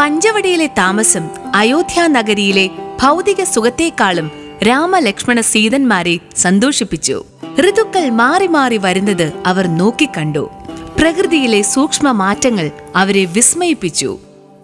പഞ്ചവടിയിലെ 0.00 0.66
താമസം 0.66 1.28
അയോധ്യ 1.54 2.06
നഗരിയിലെ 2.06 2.66
ഭൗതിക 3.02 3.44
സുഖത്തേക്കാളും 3.44 4.30
രാമലക്ഷ്മണ 4.68 5.40
സീതന്മാരെ 5.40 6.18
സന്തോഷിപ്പിച്ചു. 6.36 7.24
ഋതുക്കൾ 7.60 8.10
മാറി 8.10 8.46
മാറി 8.46 8.76
വരുന്നത് 8.76 9.32
അവർ 9.46 9.66
നോക്കിക്കണ്ടു. 9.66 10.50
പ്രകൃതിയിലെ 10.98 11.62
സൂക്ഷ്മ 11.62 12.10
മാറ്റങ്ങൾ 12.10 12.70
അവരെ 12.96 13.24
വിസ്മയിപ്പിച്ചു. 13.24 14.18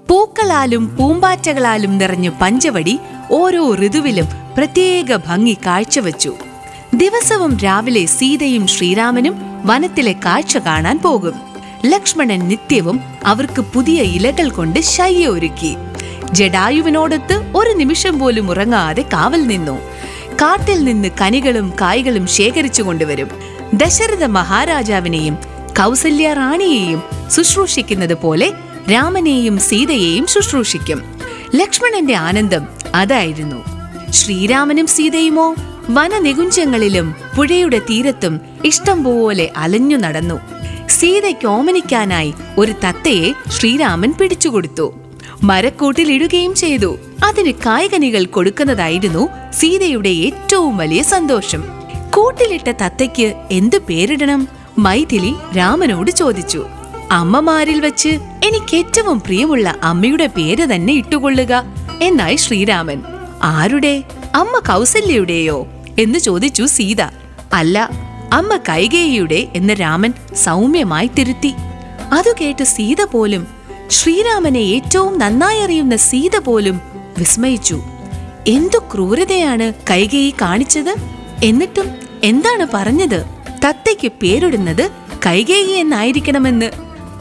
പൂക്കളാലും 0.08 0.96
പൂമ്പാറ്റകളാലും 0.96 1.98
നിറഞ്ഞ 1.98 2.28
പഞ്ചവടി 2.28 2.98
ഓരോ 3.30 3.74
ഋതുവിലും 3.74 4.26
പ്രത്യേക 4.58 5.16
ഭംഗി 5.16 5.56
കാഴ്ചവെച്ചു. 5.66 6.34
ദിവസവും 6.94 7.58
രാവിലെ 7.58 8.06
സീതയും 8.06 8.66
ശ്രീരാമനും 8.66 9.36
വനത്തിലെ 9.64 10.12
കാഴ്ച 10.12 10.56
കാണാൻ 10.56 10.98
പോകും. 10.98 11.45
ലക്ഷ്മണൻ 11.86 12.48
നിത്യവും 12.48 13.00
അവർക്ക് 13.26 13.60
പുതിയ 13.60 14.02
ഇലകൾ 14.02 14.50
കൊണ്ട് 14.50 14.80
ശയ്യ 14.80 15.26
ഒരുക്കി 15.26 15.76
ജഡായുവിനോടൊത്ത് 16.32 17.52
ഒരു 17.54 17.70
നിമിഷം 17.70 18.18
പോലും 18.18 18.50
ഉറങ്ങാതെ 18.50 19.02
കാവൽ 19.02 19.46
നിന്നു. 19.46 19.78
കാട്ടിൽ 20.42 20.84
നിന്ന് 20.84 21.08
കനികളും 21.20 21.72
കായ്കളും 21.80 22.26
ശേഖരിച്ചു 22.26 22.82
കൊണ്ടുവരും. 22.82 23.28
ദശരഥ 23.74 24.24
മഹാരാജാവിനെയും 24.24 25.38
കൗസല്യ 25.68 26.32
റാണിയെയും 26.32 27.02
ശുശ്രൂഷിക്കുന്നത് 27.36 28.14
പോലെ 28.14 28.52
രാമനെയും 28.92 29.58
സീതയെയും 29.58 30.26
ശുശ്രൂഷിക്കും. 30.26 31.02
ലക്ഷ്മണന്റെ 31.54 32.14
ആനന്ദം 32.14 32.66
അതായിരുന്നു. 32.94 33.64
ശ്രീരാമനും 34.10 34.86
സീതയുമോ? 34.86 35.54
വനനികുഞ്ചങ്ങളിലും 35.90 37.14
പുഴയുടെ 37.36 37.78
തീരത്തും 37.78 38.40
ഇഷ്ടം 38.64 39.04
പോലെ 39.04 39.50
അലഞ്ഞു 39.56 39.96
നടന്നു. 39.96 40.55
സീതയ്ക്ക് 40.90 41.46
ഓമനിക്കാനായി 41.46 42.34
ഒരു 42.58 42.72
തത്തയെ 42.72 43.32
ശ്രീരാമൻ 43.50 44.12
പിടിച്ചുകൊടുത്തു. 44.12 44.94
മരക്കൂട്ടിലിടുകയും 45.42 46.54
ചെയ്തു. 46.54 46.98
അതിന് 47.24 47.52
കായകനികൾ 47.52 48.24
കൊടുക്കുന്നതായിരുന്നു 48.24 49.28
സീതയുടെ 49.50 50.08
ഏറ്റവും 50.08 50.76
വലിയ 50.76 51.02
സന്തോഷം. 51.02 51.64
കൂട്ടിലിട്ട 52.14 52.70
തത്തയ്ക്ക് 52.70 53.46
എന്ത് 53.50 53.78
പേരിടണം? 53.78 54.48
മൈഥിലി 54.78 55.34
രാമനോട് 55.56 56.10
ചോദിച്ചു. 56.10 56.66
അമ്മമാരിൽ 57.10 57.80
വച്ച് 57.80 58.08
എനിക്ക് 58.44 58.76
ഏറ്റവും 58.76 59.20
പ്രിയമുള്ള 59.20 59.76
അമ്മയുടെ 59.82 60.26
പേര് 60.26 60.74
തന്നെ 60.74 60.92
ഇട്ടുകൊള്ളുക 60.92 61.64
എന്നായി 62.02 62.36
ശ്രീരാമൻ. 62.36 63.02
ആരുടെ? 63.42 64.04
അമ്മ 64.34 64.58
കൗസല്യയുടെയോ? 64.58 65.66
എന്ന് 65.98 66.18
ചോദിച്ചു 66.18 66.62
സീത. 66.62 67.02
അല്ല 67.52 68.05
അമ്മ 68.32 68.56
കൈകേയിയുടെ 68.68 69.48
എന്ന് 69.54 69.74
രാമൻ 69.80 70.12
സൗമ്യമായി 70.34 71.06
തിരുത്തി. 71.06 71.54
അതു 72.12 72.34
കേട്ട് 72.40 72.64
സീത 72.64 73.04
പോലും 73.04 73.46
ശ്രീരാമനെ 73.90 74.58
ഏറ്റവും 74.58 75.18
നന്നായി 75.18 75.60
അറിയുന്ന 75.60 75.96
സീത 75.96 76.38
പോലും 76.38 76.80
വിസ്മയിച്ചു. 77.18 77.82
എന്തു 78.48 78.78
ക്രൂരതയാണ് 78.78 79.72
കൈകേയി 79.90 80.34
കാണിച്ചത്? 80.40 80.96
എന്നിട്ടും 81.44 81.90
എന്താണ് 82.24 82.66
പറഞ്ഞത്? 82.74 83.24
തത്തയ്ക്ക് 83.64 84.12
പേരിടുന്നത് 84.22 84.90
കൈകേയി 85.26 85.72
എന്നായിരിക്കണമെന്ന്. 85.72 86.70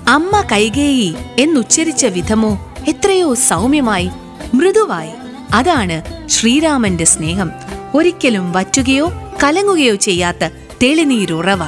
അമ്മ 0.08 0.44
കൈകേയി 0.52 1.16
എന്നുച്ചരിച്ച 1.40 2.06
വിധമോ 2.06 2.74
എത്രയോ 2.88 3.34
സൗമ്യമായി 3.34 4.10
മൃദുവായി. 4.54 5.12
അതാണ് 5.54 6.28
ശ്രീരാമന്റെ 6.30 7.04
സ്നേഹം. 7.04 7.52
ഒരിക്കലും 7.96 8.52
വറ്റുകയോ 8.52 9.12
കലങ്ങുകയോ 9.44 9.96
ചെയ്യാത്ത 9.96 10.50
തെളിനീരുറവ. 10.84 11.64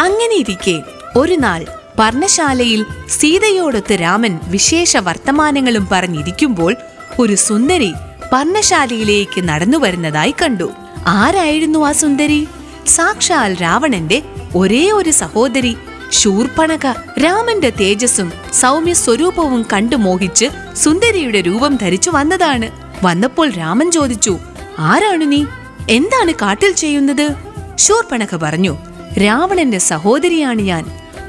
അങ്ങനെയിരിക്കെ 0.00 0.82
ഒരു 1.16 1.34
നാൾ 1.34 1.66
പർണശാലയിൽ 1.98 2.86
സീതയോടൊത്ത് 3.08 4.00
രാമൻ 4.00 4.38
വിശേഷ 4.48 4.96
വർത്തമാനങ്ങളും 4.96 5.88
പറഞ്ഞിരിക്കുമ്പോൾ 5.92 6.76
ഒരു 7.18 7.34
സുന്ദരി 7.34 7.92
പർണശാലയിലേക്ക് 8.32 9.40
നടന്നു 9.40 9.78
വരുന്നതായി 9.78 10.34
കണ്ടു. 10.42 10.70
ആരായിരുന്നു 11.06 11.78
ആ 11.78 11.92
സുന്ദരി? 11.92 12.48
സാക്ഷാൽ 12.86 13.62
രാവണന്റെ 13.62 14.22
ഒരേ 14.56 14.90
ഒരു 14.90 15.10
സഹോദരി 15.10 15.76
ശൂർപ്പണക. 16.12 16.86
രാമന്റെ 17.24 17.70
തേജസ്സും 17.70 18.32
സൗമ്യ 18.52 18.92
സ്വരൂപവും 18.92 19.66
കണ്ടു 19.72 19.96
മോഹിച്ച് 19.96 20.44
സുന്ദരിയുടെ 20.76 21.40
രൂപം 21.40 21.76
ധരിച്ചു 21.76 22.10
വന്നതാണ്. 22.10 22.70
വന്നപ്പോൾ 23.04 23.50
രാമൻ 23.50 23.90
ചോദിച്ചു 23.90 24.38
ആരാണു 24.78 25.24
നീ? 25.24 25.44
എന്താണ് 25.90 26.32
കാട്ടിൽ 26.32 26.72
ചെയ്യുന്നത്? 26.72 27.45
ശൂർപ്പണക 27.76 28.36
പറഞ്ഞു 28.36 28.78
രാവണന്റെ 29.24 29.78
സഹോദരിയാണ് 29.78 30.62
ഞാൻ. 30.62 30.84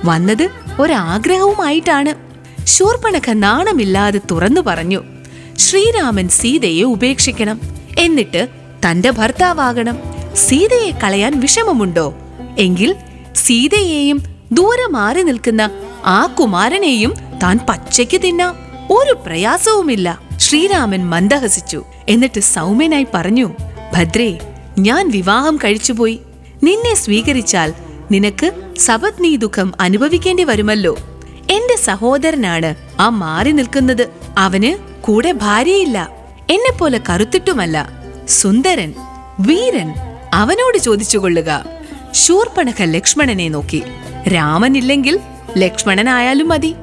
വന്നത് 0.06 0.50
ഒരാഗ്രഹവുമായിട്ടാണ്. 0.80 2.28
ശൂർപ്പണക 2.66 3.30
നാണമില്ലാതെ 3.30 4.22
തുറന്നു 4.32 4.62
പറഞ്ഞു 4.62 5.04
ശ്രീരാമൻ 5.58 6.30
സീതയെ 6.30 6.84
ഉപേക്ഷിക്കണം. 6.84 7.62
എന്നിട്ട് 8.00 8.48
തന്റെ 8.86 9.10
ഭർത്താവാകണം. 9.10 9.98
സീതയെ 10.36 10.92
കളയാൻ 11.04 11.40
വിഷമമുണ്ടോ? 11.40 12.14
എങ്കിൽ 12.58 12.96
സീതയെയും 13.36 14.24
ദൂരെ 14.52 14.88
മാറി 14.88 15.22
നിൽക്കുന്ന 15.22 15.70
ആ 16.06 16.26
കുമാരനെയും 16.26 17.14
താൻ 17.44 17.60
പച്ചയ്ക്ക് 17.70 18.22
തിന്നാം. 18.22 18.56
ഒരു 18.92 19.18
പ്രയാസവുമില്ല. 19.26 20.20
ശ്രീരാമൻ 20.38 21.06
മന്ദഹസിച്ചു. 21.06 21.84
എന്നിട്ട് 22.10 22.40
സൗമ്യനായി 22.40 23.08
പറഞ്ഞു 23.14 23.54
ഭദ്രേ 23.94 24.40
ഞാൻ 24.80 25.10
വിവാഹം 25.10 25.58
കഴിച്ചുപോയി. 25.58 26.20
നിന്നെ 26.64 26.96
സ്വീകരിച്ചാൽ 26.96 27.74
നിനക്ക് 28.12 28.74
സപത്നീ 28.80 29.36
ദുഃഖം 29.36 29.74
അനുഭവിക്കേണ്ടി 29.80 30.44
വരുമല്ലോ. 30.44 30.98
എന്റെ 31.52 31.76
സഹോദരനാണ് 31.76 32.76
ആ 33.00 33.10
മാറി 33.10 33.52
നിൽക്കുന്നത്. 33.52 34.10
അവന് 34.38 35.02
കൂടെ 35.02 35.32
ഭാര്യയില്ല. 35.32 36.10
എന്നെ 36.50 36.78
പോലെ 36.78 37.02
കറുത്തിട്ടുമല്ല. 37.10 37.90
സുന്ദരൻ 38.30 38.94
വീരൻ 39.40 39.94
അവനോട് 40.34 40.78
ചോദിച്ചുകൊള്ളുക. 40.78 41.66
ശൂർപ്പണഖ 42.12 42.84
ലക്ഷ്മണനെ 42.84 43.50
നോക്കി. 43.50 43.84
രാമനില്ലെങ്കിൽ 44.28 45.20
ലക്ഷ്മണനായാലും 45.58 46.48
മതി. 46.48 46.76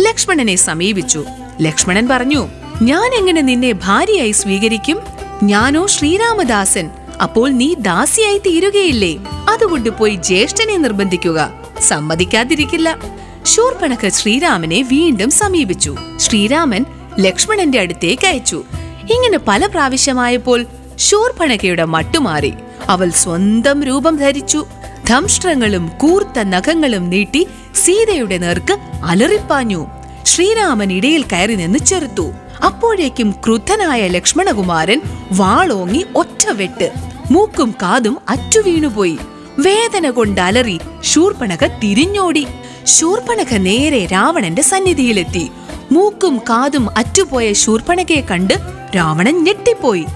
ലക്ഷ്മണനെ 0.00 0.56
സമീപിച്ചു. 0.56 1.24
ലക്ഷ്മണൻ 1.60 2.08
പറഞ്ഞു 2.08 2.48
ഞാൻ 2.82 3.14
എങ്ങനെ 3.14 3.40
നിന്നെ 3.40 3.72
ഭാര്യയായി 3.72 4.30
സ്വീകരിക്കും? 4.30 5.00
ഞാനോ 5.42 5.86
ശ്രീരാമദാസൻ? 5.86 6.90
അപ്പോൾ 7.22 7.50
നീ 7.50 7.74
ദാസിയായി 7.78 8.38
തീരുകയില്ലേ? 8.38 9.16
അതുകൊണ്ട് 9.48 9.90
പോയി 9.90 10.14
ജ്യേഷ്ഠനെ 10.14 10.76
നിർബന്ധിക്കുക. 10.76 11.50
സമ്മതിക്കാതിരിക്കില്ല. 11.80 12.98
ശൂർപ്പണക്ക് 13.44 14.08
ശ്രീരാമനെ 14.08 14.82
വീണ്ടും 14.82 15.30
സമീപിച്ചു. 15.30 15.96
ശ്രീരാമൻ 16.16 16.84
ലക്ഷ്മണന്റെ 17.20 17.80
അടുത്തേക്ക് 17.80 18.26
അയച്ചു. 18.26 18.64
ഇങ്ങനെ 19.10 19.38
പല 19.48 19.66
പ്രാവശ്യമായപ്പോൾ 19.66 20.66
ശൂർപ്പണകയുടെ 20.98 21.84
മട്ടുമാറി 21.84 22.54
അവൾ 22.88 23.10
സ്വന്തം 23.10 23.84
രൂപം 23.84 24.16
ധരിച്ചു. 24.16 24.66
ധംഷ്ട്രങ്ങളും 25.08 25.90
കൂർത്ത 25.98 26.38
നഖങ്ങളും 26.38 27.10
നീട്ടി 27.10 27.46
സീതയുടെ 27.84 28.38
നേർക്ക് 28.38 28.78
അലറിപ്പാഞ്ഞു. 29.04 29.86
ശ്രീരാമൻ 30.24 30.92
ഇടയിൽ 30.92 31.22
കയറി 31.22 31.54
നിന്ന് 31.54 31.78
ചെറുത്തു. 31.78 32.32
അപ്പോഴേക്കും 32.64 33.30
ക്രുദ്ധനായ 33.30 34.08
ലക്ഷ്മണകുമാരൻ 34.08 35.02
വാളോങ്ങി 35.32 36.04
ഒറ്റ 36.16 36.50
വെട്ട് 36.50 36.92
മൂക്കും 37.30 37.74
കാതും 37.82 38.18
അറ്റുവീണുപോയി. 38.28 39.18
വേദന 39.58 40.10
കൊണ്ട് 40.10 40.40
അലറി 40.40 40.80
ശൂർപ്പണക 41.04 41.66
തിരിഞ്ഞോടി. 41.66 42.46
ശൂർപ്പണക 42.84 43.54
നേരെ 43.54 44.06
രാവണന്റെ 44.06 44.62
സന്നിധിയിലെത്തി. 44.62 45.50
മൂക്കും 45.92 46.38
കാതും 46.38 46.98
അറ്റുപോയ 46.98 47.52
ശൂർപ്പണകയെ 47.52 48.20
കണ്ട് 48.20 48.54
രാവണൻ 48.96 49.44
ഞെട്ടിപ്പോയി. 49.44 50.06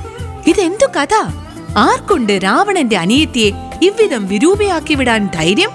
ഇതെന്തു 0.46 0.86
കഥ? 0.86 1.14
ആർക്കുണ്ട് 1.76 2.32
രാവണന്റെ 2.32 2.96
അനിയത്തിയെ 2.96 3.50
ഇவ்விധം 3.82 4.26
വിരൂപയാക്കി 4.26 4.94
വിടാൻ 4.94 5.28
ധൈര്യം? 5.34 5.70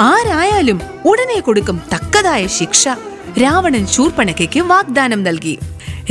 ആരായാലും 0.00 0.80
ഉടനെ 1.04 1.40
കൊടുക്കും 1.40 1.80
തക്കതായ 1.94 2.46
ശിക്ഷ. 2.46 2.88
രാവണൻ 3.42 3.86
ശൂർപ്പണകയ്ക്ക് 3.86 4.60
വാഗ്ദാനം 4.60 5.22
നൽകി. 5.22 5.58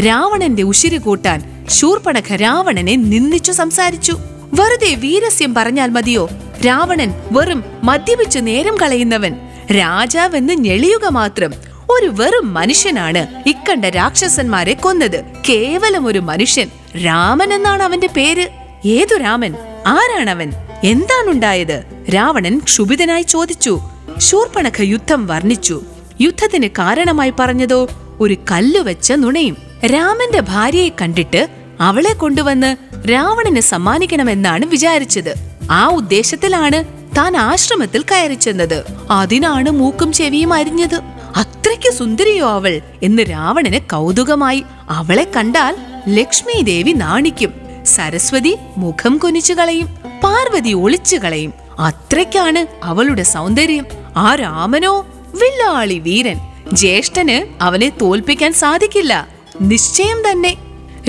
രാവണന്റെ 0.05 0.63
ഉശിര് 0.63 0.99
കൂട്ടാൻ 0.99 1.65
ശൂർപ്പണഖ 1.69 2.35
രാവണനെ 2.35 2.95
നിന്ദിച്ചു 2.95 3.51
സംസാരിച്ചു. 3.51 4.17
വെറുതെ 4.53 4.95
വീരസ്യം 4.95 5.53
പറഞ്ഞാൽ 5.53 5.89
മതിയോ? 5.89 6.29
രാവണൻ 6.67 7.13
വെറും 7.31 7.63
മദ്യപിച്ച് 7.83 8.39
നേരം 8.41 8.75
കളയുന്നവൻ. 8.81 9.35
രാജാവെന്ന് 9.71 10.53
ഞെളിയുക 10.53 11.07
മാത്രം 11.07 11.53
ഒരു 11.89 12.07
വെറും 12.07 12.53
മനുഷ്യനാണ് 12.53 13.49
ഇക്കണ്ട 13.49 13.85
രാക്ഷസന്മാരെ 13.85 14.73
കൊന്നത്. 14.73 15.25
കേവലം 15.49 16.07
ഒരു 16.07 16.19
മനുഷ്യൻ 16.19 16.69
രാമൻ 17.05 17.53
എന്നാണ് 17.53 17.83
അവന്റെ 17.83 18.07
പേര്. 18.07 18.47
ഏതു 18.85 19.17
രാമൻ? 19.17 19.55
ആരാണവൻ? 19.87 20.51
എന്താണുണ്ടായത്? 20.83 21.83
രാവണൻ 22.15 22.59
ക്ഷുഭിതനായി 22.59 23.21
ചോദിച്ചു. 23.21 23.79
ശൂർപ്പണഖ 24.17 24.81
യുദ്ധം 24.81 25.27
വർണിച്ചു. 25.27 25.81
യുദ്ധത്തിന് 26.21 26.67
കാരണമായി 26.67 27.33
പറഞ്ഞതോ? 27.39 27.87
ഒരു 28.19 28.37
കല്ലുവെച്ച 28.51 29.11
നുണയും. 29.11 29.68
രാമന്റെ 29.85 30.39
ഭാര്യയെ 30.39 30.89
കണ്ടിട്ട് 30.89 31.47
അവളെ 31.81 32.13
കൊണ്ടുവന്ന് 32.13 32.75
രാവണന് 33.09 33.59
സമ്മാനിക്കണമെന്നാണ് 33.59 34.65
വിചാരിച്ചത്. 34.65 35.33
ആ 35.71 35.87
ഉദ്ദേശത്തിലാണ് 35.87 36.85
താൻ 37.17 37.37
ആശ്രമത്തിൽ 37.37 38.01
കയറി 38.01 38.33
ചെന്നത്. 38.33 38.83
അതിനാണ് 39.11 39.69
മൂക്കും 39.69 40.13
ചെവിയും 40.13 40.53
അരിഞ്ഞത്. 40.53 40.95
അത്രയ്ക്ക് 41.35 41.93
സുന്ദരിയോ 41.93 42.49
അവൾ 42.49 42.81
എന്ന് 43.03 43.23
രാവണന് 43.29 43.79
കൗതുകമായി 43.79 44.63
അവളെ 44.89 45.27
കണ്ടാൽ 45.35 45.75
ലക്ഷ്മി 46.07 46.61
ദേവി 46.61 46.91
നാണിക്കും. 46.91 47.53
സരസ്വതി 47.85 48.57
മുഖം 48.77 49.17
കൊനിച്ചു 49.17 49.53
കളയും 49.53 49.87
പാർവതി 50.23 50.73
ഒളിച്ചു 50.73 51.17
കളയും. 51.17 51.53
അത്രയ്ക്കാണ് 51.79 52.65
അവളുടെ 52.83 53.23
സൗന്ദര്യം. 53.23 53.85
ആ 54.17 54.35
രാമനോ 54.35 55.05
വില്ലാളി 55.33 55.99
വീരൻ. 55.99 56.39
ജ്യേഷ്ഠന് 56.73 57.63
അവനെ 57.63 57.89
തോൽപ്പിക്കാൻ 58.01 58.53
സാധിക്കില്ല. 58.53 59.38
നിശ്ചയം 59.61 60.31
തന്നെ. 60.31 60.57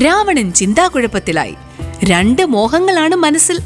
രാവണൻ 0.04 0.52
ചിന്താകുഴപ്പത്തിലായി. 0.52 1.54
രണ്ട് 2.04 2.44
മോഹങ്ങളാണ് 2.44 3.14
മനസ്സിൽ. 3.14 3.58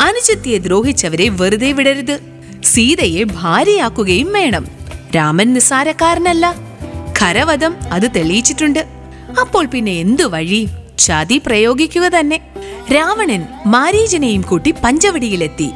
അനുജത്തിയെ 0.00 0.58
ദ്രോഹിച്ചവരെ 0.58 1.28
വെറുതെ 1.28 1.72
വിടരുത്. 1.72 2.18
സീതയെ 2.64 3.22
ഭാര്യയാക്കുകയും 3.22 4.32
വേണം. 4.32 4.68
രാമൻ 5.16 5.52
നിസ്സാരക്കാരനല്ല. 5.52 6.54
ഖരവധം 7.20 7.76
അത് 7.92 8.14
തെളിയിച്ചിട്ടുണ്ട്. 8.16 8.86
അപ്പോൾ 9.40 9.66
പിന്നെ 9.66 9.92
എന്തു 9.92 10.22
വഴി? 10.22 10.68
ചതി 10.98 11.40
പ്രയോഗിക്കുക 11.46 12.02
തന്നെ. 12.02 12.40
രാവണൻ 12.94 13.46
മാരീജനെയും 13.66 14.42
കൂട്ടി 14.42 14.74
പഞ്ചവടിയിലെത്തി. 14.84 15.70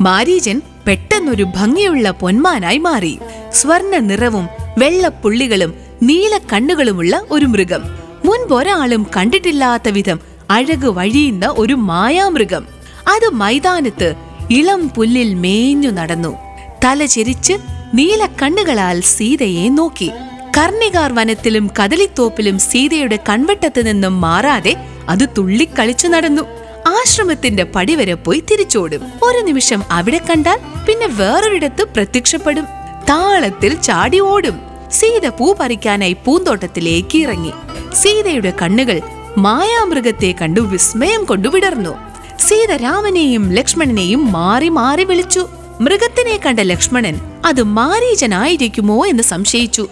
മാരീജൻ 0.00 0.62
പെട്ടെന്നൊരു 0.86 1.44
ഭംഗിയുള്ള 1.44 2.10
പൊന്മാനായി 2.10 2.78
മാറി. 2.78 3.18
സ്വർണ 3.52 3.96
നിറവും 3.96 4.48
വെള്ളപ്പുള്ളികളും 4.78 5.74
നീല 6.02 6.38
കണ്ണുകളുമുള്ള 6.52 7.22
ഒരു 7.30 7.46
മൃഗം. 7.46 7.99
മുൻപൊരാളും 8.30 9.06
കണ്ടിട്ടില്ലാത്ത 9.16 9.88
വിധം 9.88 10.20
അഴക് 10.50 10.86
വഴിയുന്ന 10.86 11.54
ഒരു 11.56 11.74
മായാമൃഗം. 11.74 12.66
അത് 13.08 13.30
മൈതാനത്ത് 13.32 14.14
ഇളം 14.50 14.88
പുല്ലിൽ 14.88 15.34
മേഞ്ഞു 15.34 15.90
നടന്നു. 15.90 16.36
തല 16.84 17.04
ചെരിച്ച് 17.04 17.52
നീല 17.94 18.26
കണ്ണുകളാൽ 18.42 19.00
സീതയെ 19.00 19.68
നോക്കി. 19.68 20.10
കർണികാർ 20.58 21.12
വനത്തിലും 21.12 21.70
കദളിത്തോപ്പിലും 21.78 22.58
സീതയുടെ 22.58 23.18
കൺവെട്ടത്ത് 23.28 23.86
നിന്നും 23.86 24.20
മാറാതെ 24.20 24.76
അത് 25.08 25.28
തുള്ളിക്കളിച്ചു 25.38 26.08
നടന്നു. 26.08 26.42
ആശ്രമത്തിന്റെ 26.86 27.64
പടിവരെ 27.64 28.14
പോയി 28.14 28.42
തിരിച്ചോടും. 28.50 29.02
ഒരു 29.22 29.38
നിമിഷം 29.38 29.82
അവിടെ 29.90 30.20
കണ്ടാൽ 30.30 30.58
പിന്നെ 30.86 31.06
വേറൊരിടത്ത് 31.06 31.84
പ്രത്യക്ഷപ്പെടും. 31.84 32.64
താളത്തിൽ 33.08 33.74
ചാടി 33.80 34.20
ഓടും. 34.20 34.60
സീത 34.92 35.28
പൂ 35.28 35.54
പറിക്കാനായി 35.60 36.16
പൂന്തോട്ടത്തിലേക്ക് 36.24 37.18
ഇറങ്ങി. 37.18 37.52
സീതയുടെ 37.94 38.52
കണ്ണുകൾ 38.62 39.00
മായാമൃഗത്തെ 39.38 40.34
കണ്ടു 40.42 40.60
വിസ്മയം 40.60 41.24
കൊണ്ടു 41.24 41.48
വിടർന്നു. 41.48 41.96
സീത 42.40 42.76
രാമനെയും 42.76 43.52
ലക്ഷ്മണനെയും 43.52 44.32
മാറി 44.32 44.68
മാറി 44.68 45.04
വിളിച്ചു. 45.04 45.48
മൃഗത്തിനെ 45.80 46.40
കണ്ട 46.46 46.60
ലക്ഷ്മണൻ 46.60 47.20
അത് 47.46 47.62
മാരീചനായിരിക്കുമോ 47.62 49.06
എന്ന് 49.06 49.22
സംശയിച്ചു. 49.22 49.88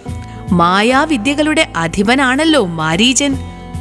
മായാവിദ്യകളുടെ 0.53 1.69
അധിപനാണല്ലോ 1.77 2.67
മാരീചൻ 2.67 3.37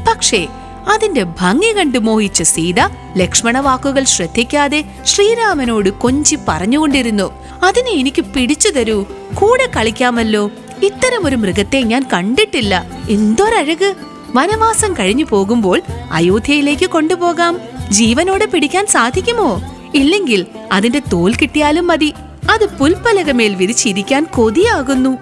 പക്ഷേ 0.09 0.47
അതിന്റെ 0.87 1.23
ഭംഗി 1.23 1.77
കണ്ടു 1.77 1.99
മോഹിച്ച 1.99 2.43
സീത 2.43 2.79
ലക്ഷ്മണ 3.17 3.59
വാക്കുകൾ 3.59 4.03
ശ്രദ്ധിക്കാതെ 4.03 4.85
ശ്രീരാമനോട് 5.05 5.89
കൊഞ്ചി 5.89 6.37
പറഞ്ഞുകൊണ്ടിരുന്നു. 6.47 7.33
അതിനെ 7.63 7.91
എനിക്ക് 7.91 8.21
പിടിച്ചു 8.21 8.69
തരൂ. 8.69 9.05
കൂടെ 9.33 9.69
കളിക്കാമല്ലോ. 9.77 10.51
ഇത്തരം 10.83 11.25
ഒരു 11.25 11.35
മൃഗത്തെ 11.35 11.81
ഞാൻ 11.81 12.05
കണ്ടിട്ടില്ല. 12.13 12.85
എന്തൊരഴക്? 13.09 13.93
വനവാസം 14.35 14.93
കഴിഞ്ഞു 14.93 15.25
പോകുമ്പോൾ 15.29 15.81
അയോധ്യയിലേക്ക് 16.11 16.89
കൊണ്ടുപോകാം. 16.89 17.59
ജീവനോടെ 17.89 18.45
പിടിക്കാൻ 18.45 18.87
സാധിക്കുമോ? 18.87 19.61
ഇല്ലെങ്കിൽ 19.95 20.45
അതിന്റെ 20.71 21.01
തോൽ 21.13 21.35
കിട്ടിയാലും 21.35 21.87
മതി. 21.87 22.13
അത് 22.49 22.77
പുൽപ്പലകമേൽ 22.77 23.55
വിരിച്ചിരിക്കാൻ 23.55 24.23
കൊതിയാകുന്നു. 24.23 25.17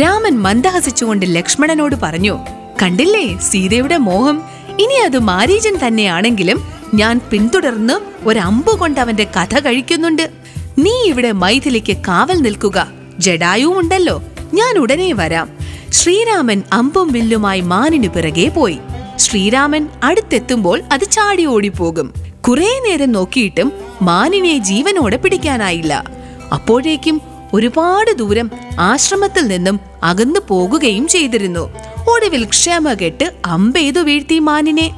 രാമൻ 0.00 0.38
മന്ദഹസിച്ചുകൊണ്ട് 0.38 1.26
ലക്ഷ്മണനോട് 1.28 1.96
പറഞ്ഞു 1.96 2.38
കണ്ടില്ലേ 2.82 3.38
സീതയുടെ 3.38 3.96
മോഹം? 3.96 4.42
ഇനി 4.80 4.94
അത് 4.94 5.18
മാരീജൻ 5.18 5.86
തന്നെയാണെങ്കിലും 5.86 6.64
ഞാൻ 6.94 7.20
പിന്തുടർന്ന് 7.30 8.28
ഒരമ്പു 8.28 8.72
കൊണ്ട് 8.72 9.00
അവന്റെ 9.00 9.26
കഥ 9.36 9.58
കഴിക്കുന്നുണ്ട്. 9.58 10.30
നീ 10.78 11.02
ഇവിടെ 11.04 11.32
മൈഥിലിക്ക് 11.32 11.96
കാവൽ 11.96 12.36
നിൽക്കുക. 12.36 12.88
ജഡായുവും 13.18 13.78
ഉണ്ടല്ലോ 13.78 14.22
ഞാൻ 14.54 14.78
ഉടനെ 14.78 15.12
വരാം. 15.12 15.48
ശ്രീരാമൻ 15.90 16.62
അമ്പും 16.72 17.12
വില്ലുമായി 17.12 17.60
മാനിനു 17.60 18.08
പിറകെ 18.08 18.48
പോയി. 18.48 18.78
ശ്രീരാമൻ 19.16 19.88
അടുത്തെത്തുമ്പോൾ 20.04 20.82
അത് 20.92 21.10
ചാടി 21.10 21.46
ഓടിപ്പോകും. 21.46 22.14
കുറേ 22.48 22.80
നേരം 22.86 23.12
നോക്കിയിട്ടും 23.12 23.72
മാനിനെ 24.02 24.58
ജീവനോടെ 24.58 25.16
പിടിക്കാനായില്ല. 25.16 26.04
അപ്പോഴേക്കും 26.52 27.20
ഒരുപാട് 27.52 28.16
ദൂരം 28.16 28.50
ആശ്രമത്തിൽ 28.78 29.46
നിന്നും 29.46 29.80
അകന്നു 30.02 30.40
പോകുകയും 30.48 31.08
ചെയ്തിരുന്നു. 31.08 31.72
ഒടുവിൽ 32.08 32.44
ക്ഷമ 32.44 32.92
കെട്ട് 32.92 33.32
അമ്പെയ്തു 33.46 34.00
വീഴ്ത്തി 34.00 34.38
മാനിനെ. 34.38 34.92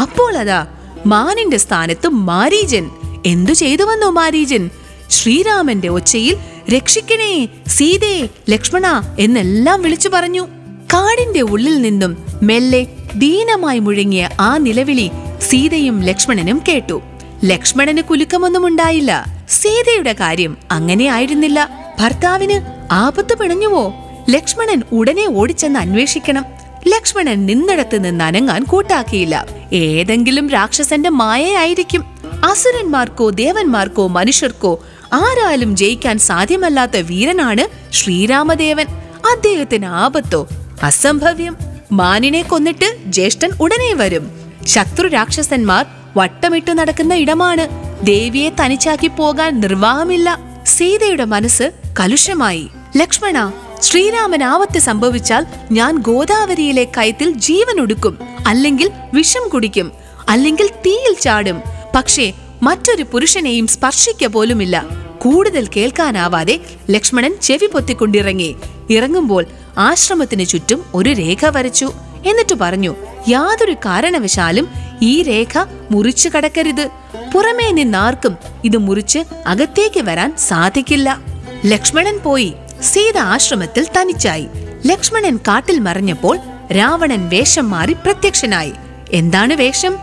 അപ്പോൾ 0.00 0.36
അതാ 0.36 0.66
മാനിന്റെ 1.06 1.56
സ്ഥാനത്ത് 1.56 2.08
മാരീജൻ. 2.08 2.90
എന്തു 3.26 3.52
ചെയ്തു 3.52 3.82
വന്നു 3.82 4.06
മാരീജൻ? 4.06 4.70
ശ്രീരാമന്റെ 5.10 5.88
ഒച്ചയിൽ 5.88 6.36
രക്ഷിക്കണേ 6.72 7.48
സീതേ 7.68 8.28
ലക്ഷ്മണ 8.50 9.14
എന്നെല്ലാം 9.18 9.82
വിളിച്ചു 9.82 10.08
പറഞ്ഞു. 10.08 10.46
കാടിന്റെ 10.94 11.40
ഉള്ളിൽ 11.40 11.80
നിന്നും 11.80 12.16
മെല്ലെ 12.42 12.86
ദീനമായി 13.14 13.78
മുഴങ്ങിയ 13.78 14.30
ആ 14.40 14.58
നിലവിളി 14.58 15.10
സീതയും 15.48 16.02
ലക്ഷ്മണനും 16.02 16.62
കേട്ടു. 16.68 17.02
ലക്ഷ്മണന് 17.44 18.02
കുലുക്കമൊന്നും 18.02 18.66
ഉണ്ടായില്ല. 18.66 19.24
സീതയുടെ 19.48 20.12
കാര്യം 20.12 20.56
അങ്ങനെ 20.70 21.06
ആയിരുന്നില്ല. 21.06 21.88
ഭർത്താവിന് 22.00 22.86
ആപത്ത് 22.92 23.38
പിണഞ്ഞുവോ? 23.38 23.94
ലക്ഷ്മണൻ 24.30 24.82
ഉടനെ 24.92 25.26
ഓടിച്ചെന്ന് 25.28 25.80
അന്വേഷിക്കണം. 25.80 26.44
ലക്ഷ്മണൻ 26.88 27.46
നിന്നിടത്ത് 27.46 28.04
നിന്ന് 28.04 28.24
അനങ്ങാൻ 28.24 28.64
കൂട്ടാക്കിയില്ല. 28.64 29.46
ഏതെങ്കിലും 29.72 30.50
രാക്ഷസന്റെ 30.50 31.10
മായയായിരിക്കും. 31.10 32.04
അസുരന്മാർക്കോ 32.44 33.30
ദേവന്മാർക്കോ 33.30 34.06
മനുഷ്യർക്കോ 34.06 34.84
ആരാലും 35.12 35.76
ജയിക്കാൻ 35.76 36.18
സാധ്യമല്ലാത്ത 36.18 36.96
വീരനാണ് 36.96 37.92
ശ്രീരാമദേവൻ. 37.92 38.86
അദ്ദേഹത്തിന് 39.32 39.86
ആപത്തോ? 39.86 40.48
അസംഭവ്യം. 40.82 41.56
മാനിനെ 41.92 42.42
കൊന്നിട്ട് 42.42 42.96
ജ്യേഷ്ഠൻ 43.06 43.50
ഉടനെ 43.60 43.94
വരും. 43.94 44.30
ശത്രു 44.66 45.08
രാക്ഷസന്മാർ 45.08 45.86
വട്ടമിട്ടു 46.16 46.70
നടക്കുന്ന 46.70 47.14
ഇടമാണ്. 47.14 47.68
ദേവിയെ 48.06 48.48
തനിച്ചാക്കി 48.48 49.06
പോകാൻ 49.06 49.60
നിർവാഹമില്ല. 49.60 50.38
സീതയുടെ 50.66 51.24
മനസ്സ് 51.24 51.72
കലുഷമായി. 52.00 52.68
ലക്ഷ്മണ 52.96 53.52
ശ്രീരാമൻ 53.82 54.44
ആപത്ത് 54.44 54.78
സംഭവിച്ചാൽ 54.78 55.46
ഞാൻ 55.72 55.98
ഗോദാവരിയിലെ 55.98 56.84
കയത്തിൽ 56.84 57.30
ജീവൻ 57.30 57.80
ഒടുക്കും 57.80 58.18
അല്ലെങ്കിൽ 58.46 58.90
വിഷം 59.14 59.48
കുടിക്കും. 59.48 59.92
അല്ലെങ്കിൽ 60.28 60.66
തീയിൽ 60.66 61.16
ചാടും. 61.20 61.62
പക്ഷേ 61.96 62.32
മറ്റൊരു 62.62 63.02
പുരുഷനെയും 63.02 63.66
സ്പർശിക്ക 63.66 64.26
പോലുമില്ല. 64.26 64.84
കൂടുതൽ 65.18 65.68
കേൾക്കാനാവാതെ 65.76 66.60
ലക്ഷ്മണൻ 66.90 67.34
ചെവി 67.42 67.66
പൊത്തിക്കൊണ്ടിറങ്ങി. 67.66 68.56
ഇറങ്ങുമ്പോൾ 68.90 69.44
ആശ്രമത്തിന് 69.78 70.46
ചുറ്റും 70.46 70.84
ഒരു 70.94 71.10
രേഖ 71.10 71.46
വരച്ചു. 71.46 71.92
എന്നിട്ട് 72.26 72.54
പറഞ്ഞു 72.54 72.96
യാതൊരു 73.28 73.72
കാരണവശാലും 73.72 74.68
ഈ 75.02 75.22
രേഖ 75.22 75.58
മുറിച്ചു 75.90 76.28
കടക്കരുത്. 76.28 76.88
പുറമേ 77.34 77.70
നിന്നാർക്കും 77.70 78.36
ഇത് 78.64 78.76
മുറിച്ച് 78.76 79.18
അകത്തേക്ക് 79.46 80.00
വരാൻ 80.00 80.36
സാധിക്കില്ല. 80.36 81.20
ലക്ഷ്മണൻ 81.66 82.18
പോയി. 82.18 82.54
സീത 82.82 83.18
ആശ്രമത്തിൽ 83.18 83.86
തനിച്ചായി. 84.00 84.46
ലക്ഷ്മണൻ 84.86 85.36
കാട്ടിൽ 85.36 85.78
മറിഞ്ഞപ്പോൾ 85.78 86.38
രാവണൻ 86.72 87.28
വേഷം 87.28 87.70
മാറി 87.70 87.92
പ്രത്യക്ഷനായി. 87.92 88.72
എന്താണ് 89.12 89.54
വേഷം? 89.54 89.96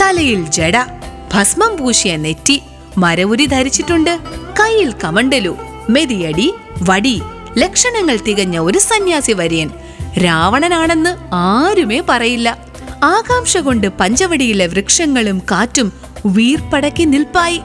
തലയിൽ 0.00 0.46
ജട. 0.46 0.99
ഭസ്മം 1.34 1.76
പൂശിയ 1.76 2.16
നെറ്റി 2.16 2.62
മരവുരി 2.98 3.46
ധരിച്ചിട്ടുണ്ട്. 3.46 4.18
കയ്യിൽ 4.60 4.94
കമണ്ടലു 5.04 5.56
മെതിയടി 5.90 6.54
വടി 6.82 7.22
ലക്ഷണങ്ങൾ 7.58 8.16
തികഞ്ഞ 8.16 8.58
ഒരു 8.58 8.78
സന്യാസി 8.78 9.32
വര്യൻ. 9.32 9.70
രാവണനാണെന്ന് 10.24 11.34
ആരുമേ 11.34 12.02
പറയില്ല. 12.08 12.58
ആകാംക്ഷ 13.02 13.56
കൊണ്ട് 13.56 13.86
പഞ്ചവടിയിലെ 13.86 14.66
വൃക്ഷങ്ങളും 14.66 15.38
കാറ്റും 15.38 15.92
വീർപ്പടക്കി 16.26 17.04
നിൽപ്പായി. 17.04 17.60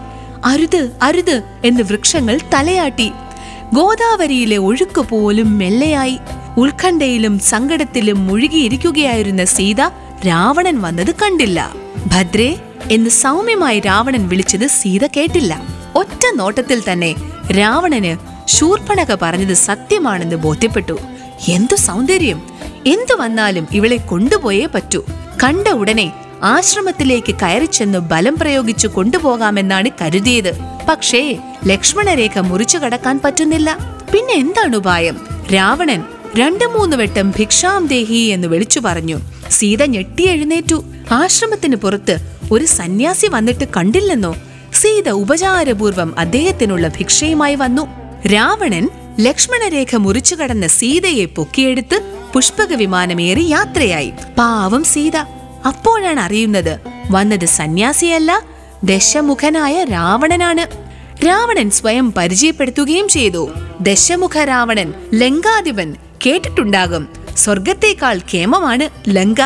അരുത് 0.45 0.91
അരുത് 1.01 1.43
എന്ന് 1.65 1.84
വൃക്ഷങ്ങൾ 1.84 2.39
തലയാട്ടി. 2.53 3.12
ഗോദാവരിയിലെ 3.74 4.57
ഒഴുക്ക് 4.57 5.01
പോലും 5.01 5.57
മെല്ലെയായി. 5.57 6.17
ഉത്കണ്ഠയിലും 6.57 7.39
സങ്കടത്തിലും 7.39 8.27
മുഴുകിയിരിക്കുകയായിരുന്ന 8.27 9.45
സീത 9.45 9.81
രാവണൻ 10.27 10.81
വന്നത് 10.81 11.15
കണ്ടില്ല. 11.15 11.74
ഭദ്രേ 12.07 12.57
എന്ന് 12.92 13.10
സൗമ്യമായി 13.10 13.80
രാവണൻ 13.80 14.30
വിളിച്ചത് 14.30 14.68
സീത 14.68 15.08
കേട്ടില്ല. 15.08 15.62
ഒറ്റ 15.96 16.25
നോട്ടത്തിൽ 16.36 16.82
തന്നെ 16.92 17.15
രാവണന് 17.60 18.18
ശൂർപ്പണക 18.48 19.18
പറഞ്ഞത് 19.22 19.54
സത്യമാണെന്ന് 19.54 20.36
ബോധ്യപ്പെട്ടു. 20.36 21.00
എന്തു 21.48 21.75
സൗന്ദര്യം? 21.75 22.44
എന്തു 22.86 23.13
വന്നാലും 23.13 23.68
ഇവളെ 23.72 23.96
കൊണ്ടുപോയേ 23.96 24.65
പറ്റൂ. 24.65 25.06
കണ്ട 25.44 25.68
ഉടനെ 25.68 26.13
ആശ്രമത്തിലേക്ക് 26.44 27.36
കയറി 27.36 27.65
ചെന്ന് 27.65 28.00
ബലം 28.00 28.36
പ്രയോഗിച്ചു 28.36 28.88
കൊണ്ടുപോകാമെന്നാണ് 28.88 29.89
കരുതിയത്. 30.01 30.60
പക്ഷേ 30.89 31.38
ലക്ഷ്മണരേഖ 31.68 32.39
മുറിച്ചു 32.39 32.77
കടക്കാൻ 32.77 33.20
പറ്റുന്നില്ല. 33.24 33.98
പിന്നെ 34.13 34.34
എന്താണ് 34.34 34.75
ഉപായം? 34.75 35.27
രാവണൻ 35.56 36.04
രണ്ടു 36.38 36.65
മൂന്ന് 36.65 36.98
വട്ടം 36.98 37.30
ഭിക്ഷാം 37.30 37.88
ദേഹി 37.88 38.15
എന്ന് 38.15 38.48
വിളിച്ചു 38.48 38.80
പറഞ്ഞു. 38.80 39.20
സീത 39.50 39.84
ഞെട്ടി 39.84 40.24
എഴുന്നേറ്റു. 40.24 40.84
ആശ്രമത്തിന് 41.12 41.75
പുറത്ത് 41.75 42.35
ഒരു 42.52 42.66
സന്യാസി 42.66 43.28
വന്നിട്ട് 43.28 43.66
കണ്ടില്ലെന്നോ? 43.78 44.36
സീത 44.74 45.10
ഉപചാരപൂർവം 45.10 46.20
അദ്ദേഹത്തിനുള്ള 46.20 46.88
ഭിക്ഷയുമായി 46.88 47.56
വന്നു. 47.56 47.88
രാവണൻ 48.28 48.90
ലക്ഷ്മണരേഖ 49.20 49.96
മുറിച്ചു 49.96 50.36
കടന്ന 50.36 50.68
സീതയെ 50.68 51.25
പൊക്കിയെടുത്ത് 51.25 52.14
പുഷ്പക 52.34 52.74
വിമാനമേറി 52.74 53.44
യാത്രയായി. 53.44 54.14
പാവം 54.38 54.84
സീത. 54.84 55.16
അപ്പോഴാണ് 55.68 56.20
അറിയുന്നത് 56.20 56.80
വന്നത് 57.12 57.46
സന്യാസിയല്ല 57.46 58.44
ദശമുഖനായ 58.84 59.84
രാവണനാണ്. 59.84 60.86
രാവണൻ 61.28 61.70
സ്വയം 61.70 62.14
പരിചയപ്പെടുത്തുകയും 62.14 63.08
ചെയ്തു. 63.08 63.50
ദശമുഖ 63.82 64.44
രാവണൻ 64.44 64.94
ലങ്കാധിപൻ 65.14 65.96
കേട്ടിട്ടുണ്ടാകും. 66.25 67.08
സ്വർഗത്തേക്കാൾ 67.38 68.22
കേമമാണ് 68.34 68.90
ലങ്ക. 69.10 69.42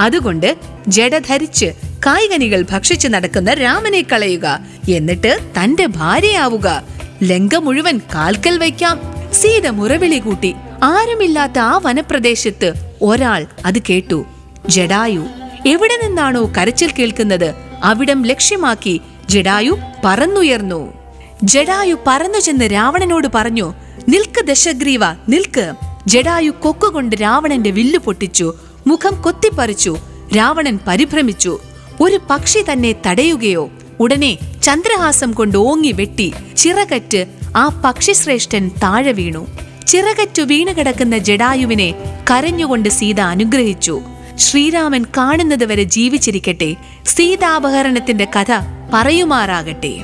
അതുകൊണ്ട് 0.00 0.56
ജഡ 0.88 1.18
ധരിച്ച് 1.18 1.72
കായ്കനികൾ 2.06 2.64
ഭക്ഷിച്ചു 2.70 3.08
നടക്കുന്ന 3.08 3.54
രാമനെ 3.54 4.02
കളയുക. 4.02 4.60
എന്നിട്ട് 4.88 5.38
തന്റെ 5.58 5.86
ഭാര്യയാവുക. 5.86 6.82
ലങ്ക 7.22 7.54
മുഴുവൻ 7.54 7.98
കാൽക്കൽ 7.98 8.58
വയ്ക്കാം. 8.58 9.00
സീത 9.32 9.68
മുറവിളി 9.68 10.18
കൂട്ടി. 10.18 10.54
ആരുമില്ലാത്ത 10.82 11.58
ആ 11.58 11.80
വനപ്രദേശത്ത് 11.82 12.72
ഒരാൾ 13.02 13.46
അത് 13.66 13.78
കേട്ടു. 13.78 14.24
ജഡായു 14.68 15.26
എവിടെ 15.66 16.06
നിന്നാണോ 16.06 16.52
കരച്ചിൽ 16.58 16.90
കേൾക്കുന്നത്? 16.90 17.54
അവിടം 17.84 18.24
ലക്ഷ്യമാക്കി 18.24 19.00
ജഡായു 19.28 19.78
പറന്നുയർന്നു. 20.04 20.94
ജഡായു 21.42 21.96
പറന്നു 22.06 22.38
ചെന്ന് 22.38 22.64
രാവണനോട് 22.64 23.28
പറഞ്ഞു 23.34 23.74
നിൽക്ക് 24.08 24.44
ദശഗ്രീവ 24.44 25.00
നിൽക്ക്. 25.28 25.74
ജഡായു 26.06 26.50
കൊക്കുകൊണ്ട് 26.50 27.16
രാവണന്റെ 27.22 27.70
വില്ലു 27.70 27.98
പൊട്ടിച്ചു. 27.98 28.54
മുഖം 28.86 29.22
കൊത്തിപ്പറിച്ചു. 29.22 29.96
രാവണൻ 30.36 30.78
പരിഭ്രമിച്ചു. 30.86 31.60
ഒരു 32.00 32.20
പക്ഷി 32.30 32.64
തന്നെ 32.72 32.94
തടയുകയോ 33.06 33.70
ഉടനെ 34.00 34.38
ചന്ദ്രഹാസം 34.62 35.32
കൊണ്ട് 35.32 35.58
ഓങ്ങി 35.58 35.92
വെട്ടി 35.92 36.32
ചിറകറ്റ് 36.56 37.26
ആ 37.56 37.82
പക്ഷിശ്രേഷ്ഠൻ 37.84 38.70
താഴെ 38.82 39.12
വീണു. 39.12 39.46
ചിറകറ്റു 39.86 40.42
വീണുകിടക്കുന്ന 40.42 41.18
ജഡായുവിനെ 41.18 41.94
കരഞ്ഞുകൊണ്ട് 42.30 42.88
സീത 42.88 43.20
അനുഗ്രഹിച്ചു. 43.20 44.02
ശ്രീരാമൻ 44.36 45.04
കാണുന്നത് 45.16 45.64
വരെ 45.64 45.82
ജീവിച്ചിരിക്കട്ടെ. 45.82 46.76
സീതാപഹരണത്തിന്റെ 47.06 48.24
കഥ 48.24 48.46
പറയുമാറാകട്ടെ. 48.92 49.98